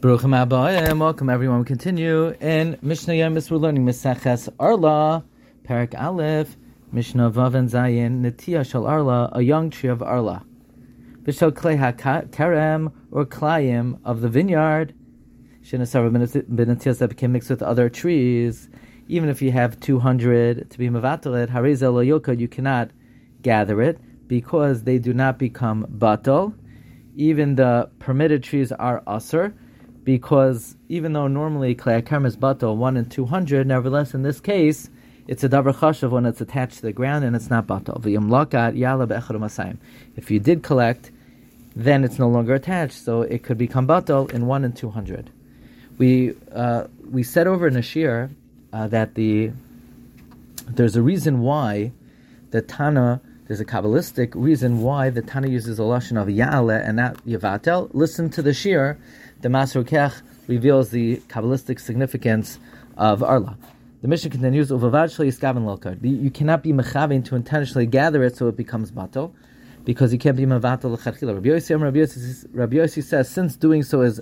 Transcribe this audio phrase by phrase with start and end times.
[0.00, 1.58] Baruchim Abayim, welcome everyone.
[1.58, 3.50] We continue in Mishnah Yemis.
[3.50, 5.24] We're learning Misaches Arla,
[5.64, 6.56] Parak Aleph,
[6.92, 10.44] Mishnah Vav and Zayin, Netiya Shal Arla, a young tree of Arla.
[11.24, 14.94] Vishal Klei HaKarem, or Klayim of the vineyard,
[15.64, 16.08] Shinasar
[16.46, 18.68] Benatiyas that became mixed with other trees.
[19.08, 22.92] Even if you have 200 to be Mavatalit, Harizel Yoka, you cannot
[23.42, 26.54] gather it because they do not become batal.
[27.16, 29.54] Even the permitted trees are usr
[30.08, 34.88] because even though normally Kleyakarm is batal 1 in 200, nevertheless in this case,
[35.26, 38.00] it's a davar chashav when it's attached to the ground and it's not batal.
[40.16, 41.10] If you did collect,
[41.76, 45.30] then it's no longer attached, so it could become batal in 1 in 200.
[45.98, 48.30] We, uh, we said over in Ashir
[48.72, 49.52] uh, that the
[50.68, 51.92] there's a reason why
[52.50, 56.98] the Tana there's a kabbalistic reason why the Tana uses a lashon of Ya'ale and
[56.98, 57.90] not Yavatel.
[57.94, 58.96] Listen to the Shir.
[59.40, 62.60] The Maser Kech reveals the kabbalistic significance
[62.96, 63.56] of Arla.
[64.02, 64.70] The mission continues.
[64.70, 69.32] You cannot be mechavin to intentionally gather it so it becomes bato,
[69.84, 71.34] because you can't be mevatel l'chadchila.
[71.34, 74.20] Rabbi Yossi, Rabbi Yossi says, since doing so is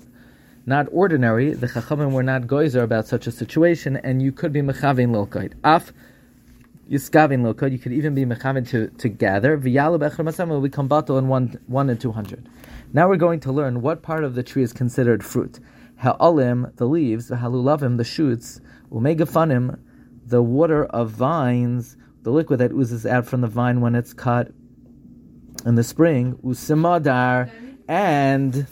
[0.66, 4.61] not ordinary, the chachamim were not goizer about such a situation, and you could be
[4.62, 5.52] mechavin lokait.
[5.64, 5.92] Af
[6.91, 9.59] Yiskavin Lokod, you could even be Mechavin to, to gather.
[9.59, 12.48] V'yalu Bechar Masam will become Batal in one, one and two hundred.
[12.92, 15.59] Now we're going to learn what part of the tree is considered fruit.
[15.97, 18.61] Ha'olim, the leaves, halulavim, the shoots,
[18.92, 19.81] umegafanim,
[20.27, 24.53] the water of vines, the liquid that oozes out from the vine when it's cut
[25.64, 27.51] in the spring, usimadar,
[27.89, 28.69] and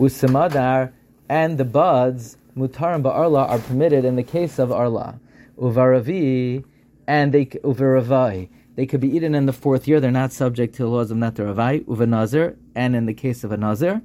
[0.00, 0.92] usimadar,
[1.28, 5.20] and the buds, mutarim ba'arla, are permitted in the case of arla
[5.58, 6.64] uvaravi,
[7.06, 8.48] and they uvaravai.
[8.74, 10.00] They could be eaten in the fourth year.
[10.00, 13.56] They're not subject to the laws of netaravai, uvanazir, and in the case of a
[13.56, 14.00] nazir,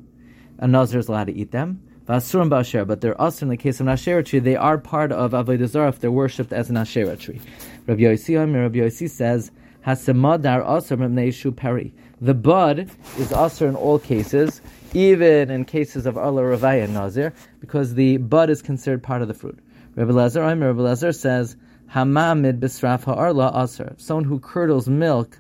[0.60, 1.82] a nazir is allowed to eat them.
[2.08, 4.40] Vasurim ba'asher, but they're also in the case of an tree.
[4.40, 7.42] They are part of avodah zarah if they're worshipped as an asherah tree.
[7.86, 9.52] Rabbi Yossi, Rabbi Yossi says,
[9.86, 11.94] Hasamadar asr peri.
[12.22, 12.80] The bud
[13.18, 14.62] is asr in all cases,
[14.94, 19.28] even in cases of arla ravai and nazir, because the bud is considered part of
[19.28, 19.60] the fruit.
[19.98, 21.56] Rabbi Lazar, Rabbi Lazar says,
[21.92, 23.96] Hamamid bisraf ha'arla aser.
[23.98, 25.40] Someone who curdles milk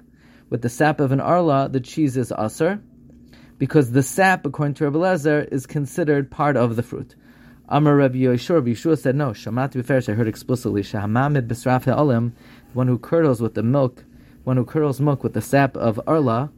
[0.50, 2.82] with the sap of an arla, the cheese is aser,
[3.60, 7.16] because the sap, according to Rabbi Lazar, is considered part of the fruit.
[7.70, 12.34] Amar Rabbi Yeshua, Yeshua said, no, Shamat Biferish, I heard explicitly, Shahamamid bisraf ha'alim,
[12.74, 14.06] one who curdles with the milk,
[14.44, 16.52] one who curdles milk with the sap of arla,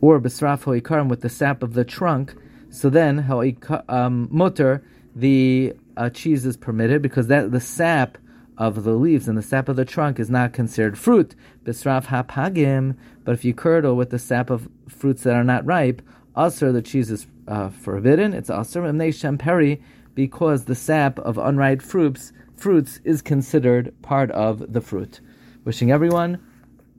[0.00, 2.34] or bisraf ha'ikarim with the sap of the trunk,
[2.70, 3.40] so then, how
[3.88, 4.82] um, mutter,
[5.14, 8.16] the uh, cheese is permitted because that the sap
[8.56, 11.34] of the leaves and the sap of the trunk is not considered fruit.
[11.64, 16.00] Bisraf hapagim, but if you curdle with the sap of fruits that are not ripe,
[16.34, 18.32] also the cheese is uh, forbidden.
[18.32, 19.82] It's also shamperi
[20.14, 25.20] because the sap of unripe fruits fruits is considered part of the fruit.
[25.64, 26.38] Wishing everyone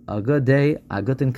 [0.08, 1.34] a good day, a good in